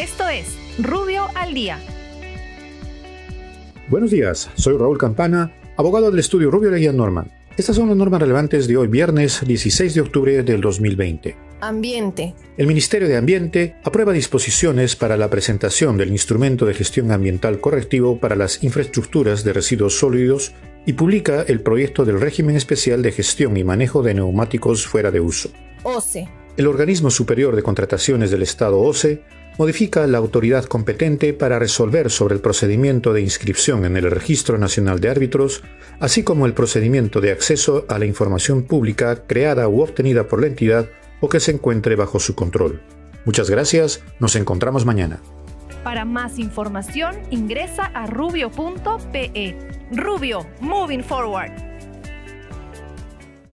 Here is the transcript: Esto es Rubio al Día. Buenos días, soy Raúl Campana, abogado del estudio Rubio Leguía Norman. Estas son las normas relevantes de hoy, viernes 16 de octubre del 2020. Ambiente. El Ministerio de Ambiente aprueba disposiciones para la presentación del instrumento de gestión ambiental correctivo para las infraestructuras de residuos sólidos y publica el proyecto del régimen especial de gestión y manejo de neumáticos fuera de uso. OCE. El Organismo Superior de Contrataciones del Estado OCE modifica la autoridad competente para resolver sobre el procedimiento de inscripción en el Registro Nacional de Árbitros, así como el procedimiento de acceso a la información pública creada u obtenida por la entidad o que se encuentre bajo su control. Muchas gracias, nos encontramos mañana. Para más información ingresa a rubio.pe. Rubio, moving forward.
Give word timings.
Esto 0.00 0.26
es 0.30 0.56
Rubio 0.78 1.26
al 1.34 1.52
Día. 1.52 1.78
Buenos 3.88 4.10
días, 4.10 4.48
soy 4.54 4.78
Raúl 4.78 4.96
Campana, 4.96 5.52
abogado 5.76 6.10
del 6.10 6.20
estudio 6.20 6.50
Rubio 6.50 6.70
Leguía 6.70 6.90
Norman. 6.90 7.30
Estas 7.58 7.76
son 7.76 7.88
las 7.88 7.98
normas 7.98 8.22
relevantes 8.22 8.66
de 8.66 8.78
hoy, 8.78 8.88
viernes 8.88 9.42
16 9.46 9.92
de 9.92 10.00
octubre 10.00 10.42
del 10.42 10.62
2020. 10.62 11.36
Ambiente. 11.60 12.34
El 12.56 12.66
Ministerio 12.66 13.08
de 13.08 13.18
Ambiente 13.18 13.76
aprueba 13.84 14.14
disposiciones 14.14 14.96
para 14.96 15.18
la 15.18 15.28
presentación 15.28 15.98
del 15.98 16.12
instrumento 16.12 16.64
de 16.64 16.72
gestión 16.72 17.12
ambiental 17.12 17.60
correctivo 17.60 18.18
para 18.18 18.36
las 18.36 18.64
infraestructuras 18.64 19.44
de 19.44 19.52
residuos 19.52 19.98
sólidos 19.98 20.54
y 20.86 20.94
publica 20.94 21.42
el 21.42 21.60
proyecto 21.60 22.06
del 22.06 22.22
régimen 22.22 22.56
especial 22.56 23.02
de 23.02 23.12
gestión 23.12 23.54
y 23.58 23.64
manejo 23.64 24.02
de 24.02 24.14
neumáticos 24.14 24.86
fuera 24.86 25.10
de 25.10 25.20
uso. 25.20 25.50
OCE. 25.82 26.26
El 26.56 26.68
Organismo 26.68 27.10
Superior 27.10 27.54
de 27.54 27.62
Contrataciones 27.62 28.30
del 28.30 28.40
Estado 28.40 28.80
OCE 28.80 29.22
modifica 29.58 30.06
la 30.06 30.18
autoridad 30.18 30.64
competente 30.64 31.32
para 31.32 31.58
resolver 31.58 32.10
sobre 32.10 32.34
el 32.34 32.40
procedimiento 32.40 33.12
de 33.12 33.20
inscripción 33.20 33.84
en 33.84 33.96
el 33.96 34.10
Registro 34.10 34.58
Nacional 34.58 35.00
de 35.00 35.10
Árbitros, 35.10 35.62
así 35.98 36.22
como 36.22 36.46
el 36.46 36.54
procedimiento 36.54 37.20
de 37.20 37.32
acceso 37.32 37.84
a 37.88 37.98
la 37.98 38.06
información 38.06 38.62
pública 38.62 39.24
creada 39.26 39.68
u 39.68 39.82
obtenida 39.82 40.28
por 40.28 40.40
la 40.40 40.46
entidad 40.46 40.88
o 41.20 41.28
que 41.28 41.40
se 41.40 41.52
encuentre 41.52 41.96
bajo 41.96 42.18
su 42.18 42.34
control. 42.34 42.80
Muchas 43.24 43.50
gracias, 43.50 44.02
nos 44.18 44.36
encontramos 44.36 44.86
mañana. 44.86 45.20
Para 45.84 46.04
más 46.04 46.38
información 46.38 47.16
ingresa 47.30 47.84
a 47.84 48.06
rubio.pe. 48.06 49.56
Rubio, 49.92 50.46
moving 50.60 51.02
forward. 51.02 51.69